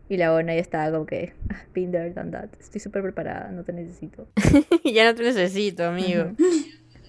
[0.09, 2.47] Y la ONA ya está como que, ah, been there, done that.
[2.61, 4.25] Estoy súper preparada, no te necesito.
[4.85, 6.31] ya no te necesito, amigo.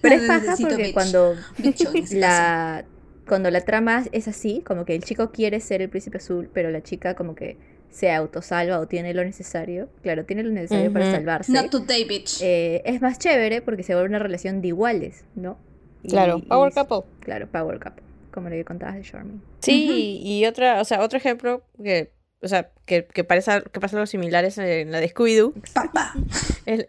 [0.01, 0.93] Pero No es paja porque bitch.
[0.93, 1.35] cuando
[2.11, 2.83] la
[3.29, 6.69] cuando la trama es así, como que el chico quiere ser el príncipe azul, pero
[6.71, 7.55] la chica como que
[7.89, 9.87] se autosalva o tiene lo necesario.
[10.03, 11.51] Claro, tiene lo necesario para salvarse.
[11.51, 12.41] Not today, bitch.
[12.41, 15.57] Eh, es más chévere porque se vuelve una relación de iguales, ¿no?
[16.03, 17.09] Y- Claro, y- Power Couple.
[17.21, 19.41] Claro, Power Couple, como lo que contabas de Charmin.
[19.61, 22.11] Sí, y otra, o sea, otro ejemplo que,
[22.41, 25.53] o sea, que, que, parece, que pasa algo similar es en la de Scooby-Doo.
[25.73, 26.13] Papá.
[26.65, 26.87] El...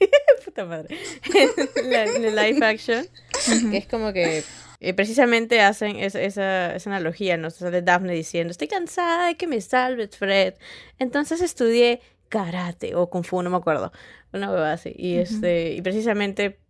[0.44, 0.96] Puta madre.
[1.84, 3.06] la, la live action.
[3.70, 4.42] que es como que
[4.80, 7.50] eh, precisamente hacen es- esa, esa analogía, ¿no?
[7.50, 10.54] Sale Daphne diciendo, estoy cansada de que me salves, Fred.
[10.98, 13.92] Entonces estudié karate o kung fu, no me acuerdo.
[14.32, 14.92] Una hueva así.
[14.96, 16.60] Y, este, y precisamente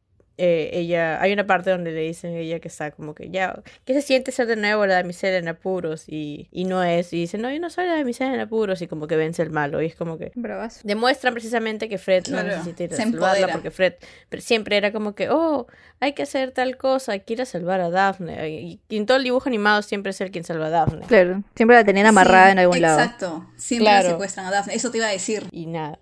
[0.40, 3.62] eh, ella, hay una parte donde le dicen a ella que está como que ya,
[3.84, 6.04] ¿qué se siente ser de nuevo la damisela en apuros?
[6.08, 8.86] Y, y no es, y dice, no, yo no soy la damisela en apuros, y
[8.86, 10.80] como que vence el malo, y es como que Bravazo.
[10.84, 13.94] demuestran precisamente que Fred no necesita ir a se salvarla porque Fred
[14.28, 15.66] pero siempre era como que, oh,
[16.00, 18.48] hay que hacer tal cosa, a salvar a Daphne.
[18.48, 21.06] Y, y en todo el dibujo animado siempre es el quien salva a Daphne.
[21.06, 23.00] Claro, siempre la tenían amarrada Sí, en algún lado.
[23.00, 23.46] Exacto.
[23.56, 24.08] Siempre Claro.
[24.10, 24.74] secuestran a Daphne.
[24.74, 25.44] Eso te iba a decir.
[25.52, 25.98] Y nada.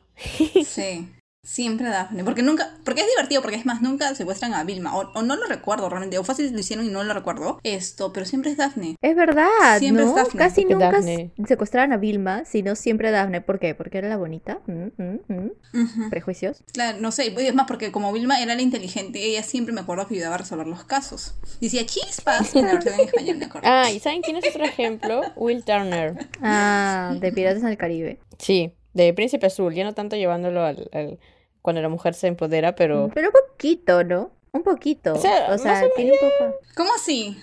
[0.65, 1.09] Sí.
[1.49, 2.25] Siempre Daphne.
[2.25, 2.71] Porque nunca.
[2.85, 4.95] Porque es divertido, porque es más, nunca secuestran a Vilma.
[4.95, 6.19] O, o no lo recuerdo realmente.
[6.19, 7.59] O fácil lo hicieron y no lo recuerdo.
[7.63, 8.97] Esto, pero siempre es Daphne.
[9.01, 10.11] Es verdad, Siempre ¿no?
[10.11, 13.41] es Daphne, Casi porque nunca Daphne- s- secuestraban a Vilma, sino siempre a Daphne.
[13.41, 13.75] ¿Por qué?
[13.75, 14.59] Porque era la bonita.
[14.67, 15.19] Mm, mm,
[15.73, 16.11] mm.
[16.11, 16.63] Prejuicios.
[16.75, 17.35] Claro, no sé.
[17.37, 20.35] y Es más, porque como Vilma era la inteligente, ella siempre me acuerdo que ayudaba
[20.35, 21.35] a resolver los casos.
[21.63, 23.69] Decía chispas en la versión en español, me acuerdo.
[23.71, 25.23] Ah, ¿y saben quién es otro ejemplo?
[25.37, 26.29] Will Turner.
[26.43, 28.19] Ah, de Piratas en el Caribe.
[28.39, 31.19] Sí, de Príncipe Azul, ya no tanto llevándolo al, al-
[31.63, 33.11] cuando la mujer se empodera, pero...
[33.15, 34.31] Pero un poquito, ¿no?
[34.53, 35.13] Un poquito.
[35.13, 36.55] O sea, O sea, más o tiene un poco.
[36.75, 37.37] ¿Cómo así?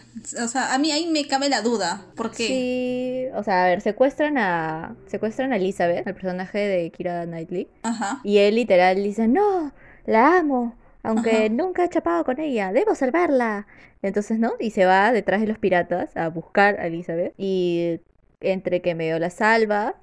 [0.44, 2.04] O sea, a mí ahí me cabe la duda.
[2.16, 2.48] ¿Por qué?
[2.48, 7.68] Sí, o sea, a ver, secuestran a secuestran a Elizabeth, el personaje de Kira Knightley,
[7.84, 8.22] Ajá.
[8.24, 9.72] y él literal dice, "No,
[10.06, 11.50] la amo, aunque Ajá.
[11.50, 13.68] nunca he chapado con ella, debo salvarla."
[14.02, 14.54] Entonces, ¿no?
[14.60, 18.00] Y se va detrás de los piratas a buscar a Elizabeth y
[18.42, 19.96] entre que medio la salva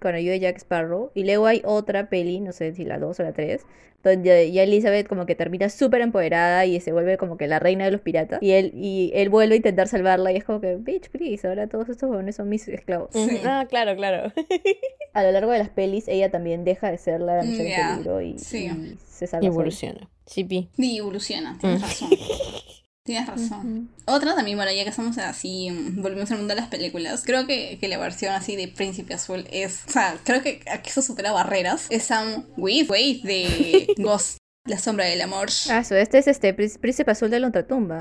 [0.00, 3.18] con ayuda de Jack Sparrow y luego hay otra peli, no sé si la 2
[3.18, 3.62] o la 3,
[4.04, 7.84] donde ya Elizabeth como que termina súper empoderada y se vuelve como que la reina
[7.84, 10.76] de los piratas y él y él vuelve a intentar salvarla y es como que
[10.76, 13.40] bitch please ahora todos estos jóvenes son mis esclavos Sí.
[13.44, 14.32] Ah, claro, claro.
[15.14, 18.20] a lo largo de las pelis ella también deja de ser la en Ya, peligro
[18.22, 18.66] y, sí.
[18.66, 20.08] y se salva evoluciona.
[20.26, 20.68] Sí, pi.
[20.76, 21.84] Y evoluciona, tienes Mm.
[21.84, 22.08] razón.
[23.08, 23.88] Tienes razón.
[24.04, 27.46] Otra también, bueno, ya que estamos así, mm, volvemos al mundo de las películas, creo
[27.46, 31.00] que, que la versión así de Príncipe Azul es, o sea, creo que aquí eso
[31.00, 31.86] supera barreras.
[31.88, 35.48] Es Sam Wade, Wade de Ghost, La Sombra del Amor.
[35.70, 37.46] ah so, este es este Prí- príncipe azul de la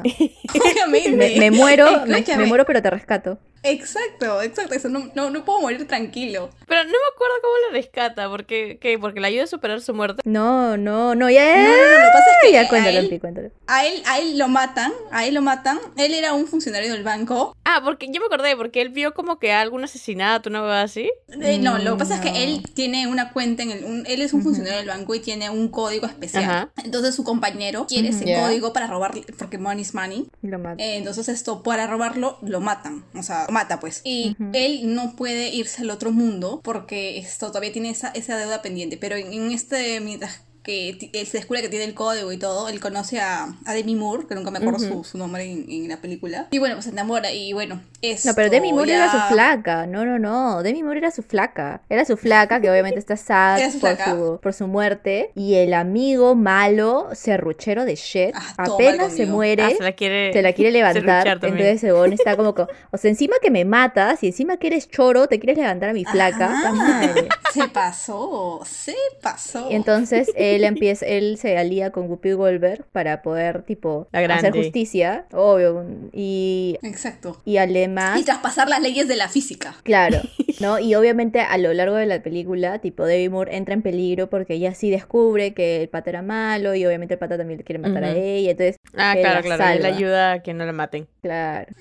[0.54, 1.12] Obviamente.
[1.15, 2.06] me, me muero
[2.38, 4.74] me muero pero te rescato Exacto, exacto.
[4.76, 6.50] Eso no, no, no puedo morir tranquilo.
[6.67, 8.98] Pero no me acuerdo cómo la rescata, porque, ¿qué?
[9.00, 10.22] porque la ayuda a superar su muerte.
[10.26, 11.58] No, no, no, ya.
[11.58, 13.52] No, no, no, lo que pasa es que ya a cuéntalo, él- Pi, cuéntalo.
[13.67, 15.80] A él, a él lo matan, a él lo matan.
[15.98, 17.56] Él era un funcionario del banco.
[17.65, 21.12] Ah, porque yo me acordé, porque él vio como que algún asesinato, una cosa así.
[21.41, 23.84] Eh, no, lo que pasa es que él tiene una cuenta en el.
[23.84, 26.43] un- él es un funcionario del banco y tiene un código especial.
[26.43, 26.70] Ajá.
[26.84, 30.30] Entonces su compañero quiere ese código para robar, porque money is money.
[30.41, 30.82] Y lo mata.
[30.84, 33.06] Eh, entonces esto, para robarlo, lo matan.
[33.15, 34.01] O sea, lo mata pues.
[34.03, 38.62] Y él no puede irse al otro mundo porque esto todavía tiene esa, esa deuda
[38.62, 38.97] pendiente.
[38.97, 42.67] Pero en, en este, mientras que él se descubre que tiene el código y todo,
[42.69, 45.88] él conoce a, a Demi Moore, que nunca me acuerdo su, su nombre en, en
[45.88, 46.47] la película.
[46.51, 49.88] Y bueno, pues se enamora y bueno, es No, pero Demi Moore era su flaca.
[49.88, 50.62] No, no, no.
[50.62, 51.82] Demi Moore era su flaca.
[51.89, 55.32] Era su flaca, que obviamente está sad su por, su, por su muerte.
[55.36, 59.63] Y el amigo malo, serruchero de shit, Ah, apenas se muere.
[59.63, 61.27] Ah, se la quiere, se la quiere levantar.
[61.27, 64.89] Entonces Según está como, co- o sea, encima que me matas y encima que eres
[64.89, 66.45] choro, te quieres levantar a mi flaca.
[66.51, 66.63] Ajá.
[66.63, 67.30] ¡Ta madre!
[67.53, 69.71] Se pasó, se pasó.
[69.71, 74.54] Y entonces él empieza, él se alía con Whoopi Goldberg para poder, tipo, La hacer
[74.54, 75.86] justicia, obvio.
[76.13, 77.41] Y, Exacto.
[77.46, 79.76] y además Y traspasar las leyes de la física.
[79.84, 80.20] Claro,
[80.60, 80.80] ¿no?
[80.80, 84.56] Y obviamente a lo largo de la película, tipo, Debbie Moore entra en peligro porque
[84.56, 87.80] ella sí descubre que el pata era malo y obviamente el pata también le quiere
[87.80, 89.80] matar a ella, entonces, Ah, que claro, la claro.
[89.80, 91.08] Él ayuda a que no la maten.
[91.28, 91.72] Claro.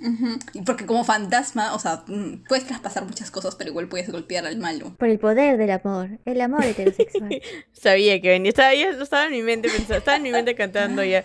[0.65, 4.57] Porque como fantasma, o sea, mm, puedes traspasar muchas cosas, pero igual puedes golpear al
[4.59, 4.95] malo.
[4.99, 7.41] Por el poder del amor, el amor heterosexual.
[7.73, 8.51] Sabía que venía.
[8.51, 11.25] Estaba, ya estaba en mi mente pensando, estaba en mi mente cantando ya.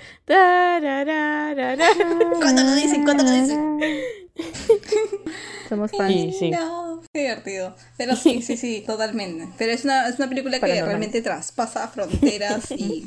[2.39, 3.79] Cuando lo dicen, cuando lo dicen.
[5.69, 6.13] Somos fans.
[6.13, 6.51] Sí, sí.
[6.51, 7.75] No, qué divertido.
[7.97, 9.47] Pero sí, sí, sí, totalmente.
[9.57, 13.05] Pero es una, es una película que realmente traspasa fronteras y...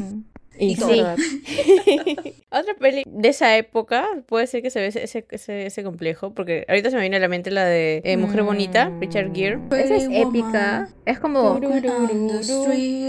[0.58, 1.02] Y Y sí.
[2.50, 6.32] Otra peli de esa época puede ser que se ve ese, ese, ese, ese complejo,
[6.34, 9.58] porque ahorita se me viene a la mente la de eh, Mujer Bonita, Richard Gere.
[9.72, 10.88] Esa es épica.
[11.04, 11.58] Es como,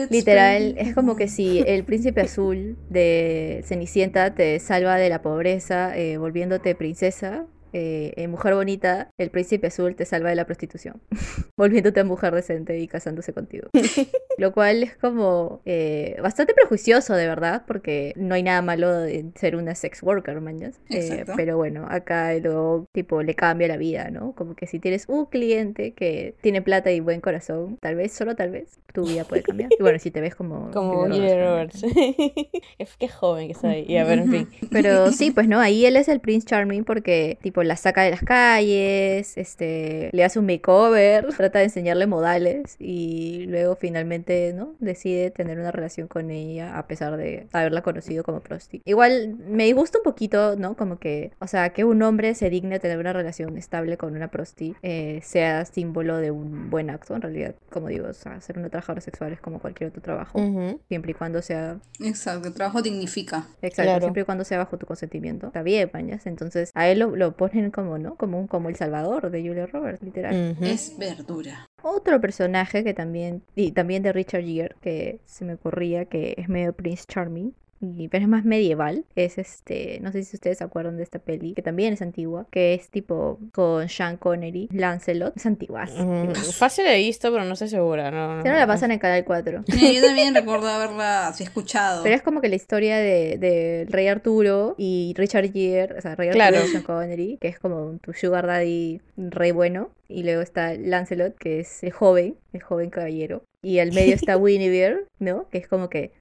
[0.10, 5.96] literal, es como que si el príncipe azul de Cenicienta te salva de la pobreza,
[5.98, 7.46] eh, volviéndote princesa.
[7.78, 11.02] Eh, en Mujer Bonita, el príncipe azul te salva de la prostitución,
[11.58, 13.68] volviéndote mujer decente y casándose contigo.
[14.38, 19.34] Lo cual es como eh, bastante prejuicioso, de verdad, porque no hay nada malo en
[19.36, 20.80] ser una sex worker, mañas.
[20.90, 24.34] Eh, pero bueno, acá luego, tipo, le cambia la vida, ¿no?
[24.34, 28.36] Como que si tienes un cliente que tiene plata y buen corazón, tal vez, solo
[28.36, 29.70] tal vez, tu vida puede cambiar.
[29.78, 30.72] Y bueno, si te ves como...
[30.72, 31.84] Como Julia Roberts.
[32.78, 33.86] Es- Qué joven que ahí.
[33.88, 34.50] Y a ver, en fin.
[34.72, 38.12] Pero sí, pues no, ahí él es el Prince Charming porque tipo la saca de
[38.12, 44.76] las calles, este, le hace un makeover, trata de enseñarle modales y luego finalmente, ¿no?
[44.80, 48.82] Decide tener una relación con ella a pesar de haberla conocido como prosti.
[48.86, 50.76] Igual me gusta un poquito, ¿no?
[50.76, 54.30] Como que, o sea, que un hombre se digne tener una relación estable con una
[54.30, 58.58] prosti eh, sea símbolo de un buen acto, en realidad, como digo, o sea, ser
[58.58, 60.80] una trabajadora sexual es como cualquier otro trabajo, Ujú.
[60.88, 63.48] siempre y cuando sea Exacto, el trabajo dignifica.
[63.62, 64.02] Exacto, Claro.
[64.02, 65.48] siempre y cuando sea bajo tu consentimiento.
[65.48, 66.26] Está bien, mañas.
[66.28, 68.16] Entonces, a él lo, lo ponen como, ¿no?
[68.16, 70.56] Como un como el salvador de Julia Roberts, literal.
[70.58, 70.66] Ujú.
[70.66, 71.66] Es verdura.
[71.82, 76.50] Otro personaje que también, y también de Richard Gere, que se me ocurría que es
[76.50, 77.54] medio Prince Charming.
[77.82, 81.20] Y, pero es más medieval, es este, no sé si ustedes se acuerdan de esta
[81.20, 85.84] peli, que también es antigua, que es tipo con Sean Connery, Lancelot, es antigua.
[85.84, 86.34] Ujú.
[86.54, 88.12] Fácil he visto, pero no estoy segura.
[88.12, 89.64] No, no, no la pasan en Canal 4.
[89.68, 92.04] Mira, yo también recuerdo haberla así escuchado.
[92.04, 96.16] Pero es como que la historia de, de Rey Arturo y Richard Gere, o sea,
[96.16, 96.58] Rey Claro.
[96.58, 99.90] Arturo y Sean Connery, que es como tu sugar daddy rey bueno.
[100.08, 103.44] Y luego está Lancelot, que es el joven, el joven caballero.
[103.62, 105.50] Y al medio está Guinevere, ¿no?
[105.50, 106.12] Que es como que...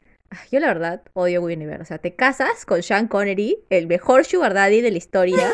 [0.50, 1.82] Yo la verdad odio Guinevere.
[1.82, 5.50] O sea, te casas con Sean Connery, el mejor sugar daddy de la historia,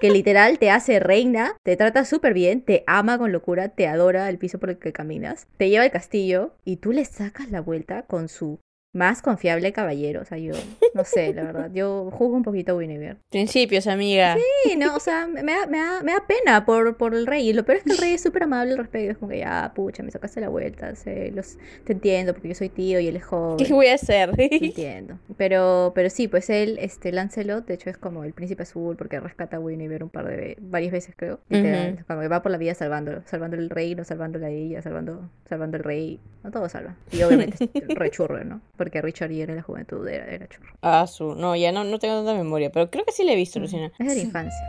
[0.00, 4.28] que literal te hace reina, te trata súper bien, te ama con locura, te adora
[4.28, 7.60] el piso por el que caminas, te lleva al castillo y tú le sacas la
[7.60, 8.60] vuelta con su
[8.92, 10.20] más confiable caballero.
[10.22, 10.52] O sea, yo
[10.94, 11.70] no sé, la verdad.
[11.72, 13.16] Yo juzgo un poquito a Guinevere.
[13.30, 14.36] Principios, amiga.
[14.64, 17.48] Sí, no, o sea, me da, me da, me da pena por, por el rey.
[17.48, 19.12] Y lo peor es que el rey es súper amable al respecto.
[19.12, 20.94] Es como que ya, pucha, me sacaste la vuelta.
[20.96, 23.64] sé, los, te entiendo porque yo soy tío y él es joven.
[23.64, 24.34] ¿Qué voy a hacer?
[24.34, 25.18] Te entiendo.
[25.36, 29.20] Pero, pero sí, pues él, este, Lancelot, de hecho es como el príncipe azul porque
[29.20, 31.40] rescata a Guinevere un par de ve- varias veces, creo.
[31.50, 32.04] Ujú.
[32.08, 35.76] como que va por la vida salvándolo, salvando el reino, salvándola a ella, salvando, salvando
[35.76, 36.20] el rey.
[36.42, 36.96] No todo salva.
[37.12, 38.60] Y obviamente es re churro, ¿no?
[38.80, 40.72] Porque Richard Gere en la juventud era, era churro.
[40.80, 41.34] Ah, su.
[41.34, 43.92] No, ya no, no tengo tanta memoria, pero creo que sí la he visto, Luciana.
[43.98, 44.68] Es de la infancia.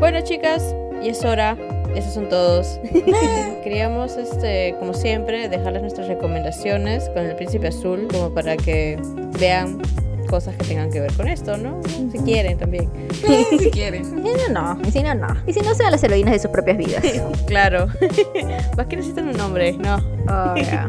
[0.00, 1.56] Bueno, chicas, y es hora.
[1.94, 2.80] Esos son todos.
[3.62, 9.00] Queríamos, este, como siempre, dejarles nuestras recomendaciones con el Príncipe Azul, como para que
[9.38, 9.80] vean
[10.24, 11.80] cosas que tengan que ver con esto, ¿no?
[12.12, 12.90] Si quieren también.
[13.58, 14.04] si quieren.
[14.24, 14.88] Y si no, no.
[14.88, 15.36] Y si no, no.
[15.46, 17.04] Y si no, sean las heroínas de sus propias vidas.
[17.46, 17.88] Claro.
[18.76, 19.72] ¿Más que necesitan un nombre?
[19.72, 19.96] No.
[20.28, 20.86] Oh, ya.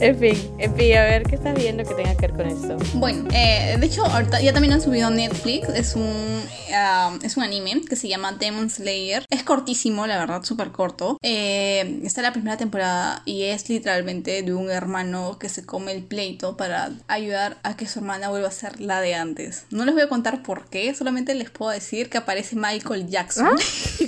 [0.00, 2.76] En fin, en fin, a ver, ¿qué estás viendo que tenga que ver con esto?
[2.94, 5.68] Bueno, eh, de hecho, ahorita ya también han subido a Netflix.
[5.70, 6.40] Es un,
[6.72, 9.24] ah, es un anime que se llama Demon Slayer.
[9.30, 11.18] Es cortísimo, la verdad, súper corto.
[11.22, 16.04] Eh, está la primera temporada y es literalmente de un hermano que se come el
[16.04, 19.64] pleito para ayudar a que su hermana vuelva a ser la de antes.
[19.70, 23.46] No les voy a contar por qué, solamente les puedo decir que aparece Michael Jackson.
[23.48, 23.54] ¿Ah?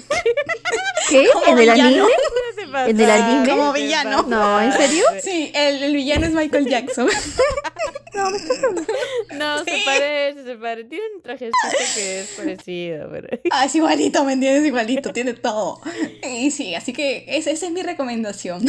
[1.09, 1.29] ¿Qué?
[1.33, 1.89] Como ¿En el villano.
[1.89, 2.07] anime?
[2.55, 3.49] Se ¿En el anime?
[3.49, 4.23] Como se villano.
[4.29, 5.05] No, ¿en serio?
[5.23, 7.09] Sí, el, el villano es Michael Jackson.
[9.35, 9.83] No, se Sí.
[9.85, 10.89] parece, se parece.
[10.89, 11.57] Tiene un trajecito
[11.95, 13.29] que es parecido, pero...
[13.51, 14.67] Ah, es igualito, ¿me entiendes?
[14.67, 15.81] Igualito, tiene todo.
[16.23, 18.65] Y sí, así que esa, esa es mi recomendación.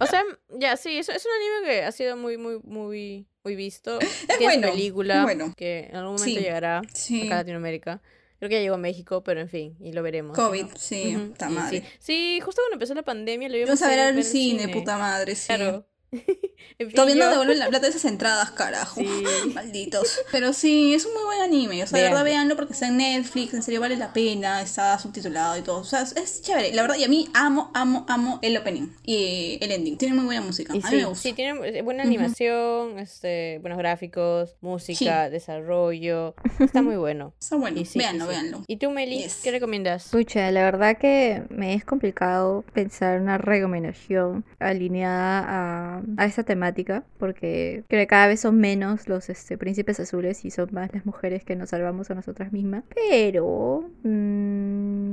[0.00, 0.22] O sea,
[0.58, 3.98] ya, sí, es, es un anime que ha sido muy, muy, muy, muy visto.
[4.28, 5.52] Es bueno, película bueno.
[5.56, 7.26] que en algún momento Sí, llegará sí.
[7.26, 8.00] acá a Latinoamérica.
[8.38, 10.36] Creo que ya llegó a México, pero en fin, y lo veremos.
[10.36, 10.76] COVID, ¿no?
[10.76, 11.80] sí, Ujú, puta y madre.
[11.80, 11.86] Sí.
[11.98, 14.96] Sí, justo cuando empezó la pandemia lo Vamos íbamos a ver al en cine, puta
[14.96, 15.46] madre, sí.
[15.48, 15.84] Claro.
[16.78, 19.00] En fin, Todavía no devuelven la plata de esas entradas, carajo.
[19.00, 19.08] Sí.
[19.54, 20.20] Malditos.
[20.30, 21.82] Pero sí, es un muy buen anime.
[21.82, 23.54] O sea, de verdad, véanlo porque está en Netflix.
[23.54, 24.62] En serio, vale la pena.
[24.62, 25.80] Está subtitulado y todo.
[25.80, 26.72] O sea, es, chévere.
[26.74, 29.96] La verdad, y a mí amo, amo, amo el opening y el ending.
[29.98, 30.72] Tiene muy buena música.
[30.74, 31.22] Y a mí sí, me gusta.
[31.22, 36.34] sí, tiene eh, buena animación, este, buenos gráficos, música, desarrollo.
[36.60, 37.34] Está muy bueno.
[37.40, 37.80] Está bueno.
[37.80, 38.36] Y sí, véanlo, sí, sí.
[38.40, 38.64] véanlo.
[38.66, 39.40] ¿Y tú, Meli, Yes.
[39.42, 40.08] qué recomiendas?
[40.10, 47.04] Pucha, la verdad que me es complicado pensar una recomendación alineada a, a esta temática,
[47.18, 51.06] porque creo que cada vez son menos los este, príncipes azules y son más las
[51.06, 52.84] mujeres que nos salvamos a nosotras mismas.
[53.10, 55.07] Pero mm,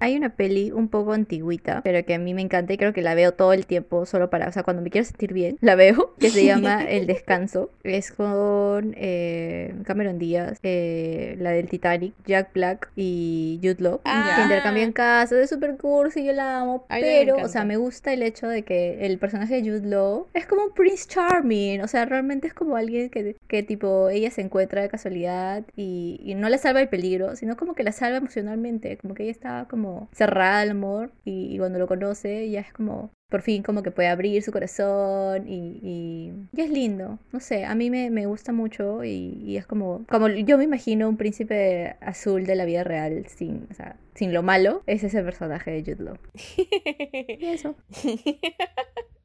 [0.00, 3.02] hay una peli un poco antigüita, pero que a mí me encanta y creo que
[3.02, 5.74] la veo todo el tiempo, solo para, o sea, cuando me quiero sentir bien, la
[5.74, 7.70] veo, que se llama El Descanso.
[7.82, 14.34] Es con eh, Cameron Díaz, eh, la del Titanic, Jack Black y Jude Law Ah.
[14.36, 17.48] que intercambian casas, es súper cursi, yo la amo, A mí también me pero, o
[17.48, 20.72] sea, me gusta el hecho de que el personaje de Jude Law es como un
[20.72, 24.88] Prince Charming, o sea, realmente es como alguien que, que tipo, ella se encuentra de
[24.88, 29.14] casualidad y, y no la salva del peligro, sino como que la salva emocionalmente, como
[29.14, 33.10] que ella está como cerrada al amor y, y cuando lo conoce ya es como...
[33.30, 37.64] Por fin como que puede abrir su corazón y, y, y es lindo, no sé,
[37.64, 41.16] a mí me, me gusta mucho y, y es como, como yo me imagino un
[41.16, 45.72] príncipe azul de la vida real sin, o sea, sin lo malo, es ese personaje
[45.72, 46.16] de Jude Law.
[47.40, 47.74] Y eso.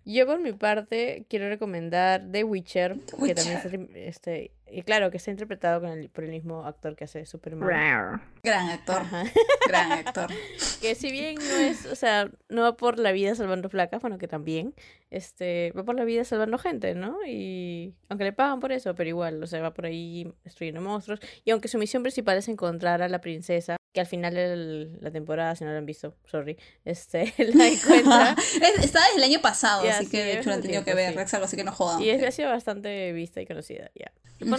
[0.06, 5.18] Yo por mi parte quiero recomendar The Witcher, que también está, este, y claro, que
[5.18, 7.68] está interpretado con el- por el mismo actor que hace Superman.
[7.70, 8.22] Rar.
[8.44, 8.98] Gran actor.
[9.02, 9.24] Ajá.
[9.68, 10.30] Gran actor.
[10.82, 14.18] Que si bien no es, o sea, no va por la vida salvando flacas, bueno,
[14.18, 14.74] que también,
[15.10, 17.18] este, va por la vida salvando gente, ¿no?
[17.28, 21.20] Y aunque le pagan por eso, pero igual, o sea, va por ahí destruyendo monstruos.
[21.44, 25.12] Y aunque su misión principal es encontrar a la princesa, que al final de la
[25.12, 28.36] temporada, si no la han visto, sorry, este, la encuentra.
[28.62, 30.82] Es- Está desde el año pasado, Ya, así sí, que de hecho lo han tenido
[30.86, 31.18] que tiempo, ver, sí.
[31.18, 32.02] Rex, algo así que no jodan.
[32.02, 34.12] Y es, ha sido bastante vista y conocida, ya.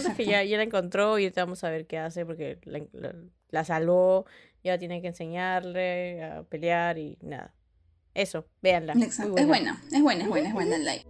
[0.09, 2.81] Es que ya, ya la encontró y ahorita vamos a ver qué hace porque la,
[2.93, 3.13] la,
[3.49, 4.25] la salvó
[4.63, 7.53] y ahora tiene que enseñarle a pelear y nada.
[8.13, 8.93] Eso, véanla.
[8.93, 9.37] Exacto.
[9.37, 11.05] Es buena, es buena, es buena, es buena el like.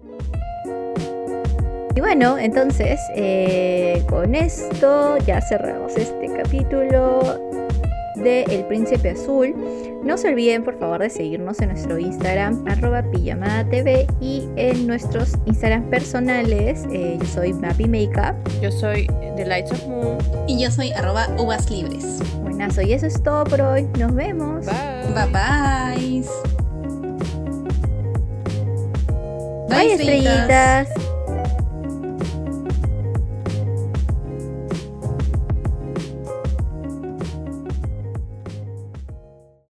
[1.96, 7.61] Y bueno, entonces, eh, con esto ya cerramos este capítulo
[8.24, 9.54] de El Príncipe Azul.
[10.04, 14.88] No se olviden, por favor, de seguirnos en nuestro Instagram, arroba pijamada TV, y en
[14.88, 16.86] nuestros Instagram personales.
[16.92, 18.36] eh, yo soy Mappy Makeup.
[18.62, 20.18] Yo soy The Lights of Moon.
[20.48, 22.20] Y yo soy arroba uvas libres.
[22.42, 23.88] Buenazo, y eso es todo por hoy.
[24.00, 24.66] Nos vemos.
[24.66, 25.14] Bye.
[25.14, 26.24] Bye bye.
[29.70, 30.90] Bye, estrellitas.